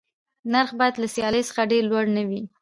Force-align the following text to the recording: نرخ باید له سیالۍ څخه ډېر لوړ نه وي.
نرخ 0.51 0.71
باید 0.79 0.95
له 1.01 1.07
سیالۍ 1.15 1.43
څخه 1.49 1.69
ډېر 1.71 1.83
لوړ 1.91 2.05
نه 2.17 2.23
وي. 2.29 2.41